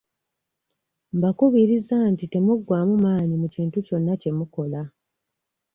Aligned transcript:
Mbakubiriza 1.17 1.97
nti 2.11 2.25
temuggwamu 2.33 2.93
maanyi 3.03 3.35
mu 3.41 3.47
kintu 3.55 3.77
kyonna 3.87 4.13
kye 4.21 4.31
mukola. 4.37 4.81